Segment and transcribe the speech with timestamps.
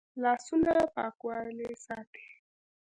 [0.23, 2.27] لاسونه پاکوالی ساتي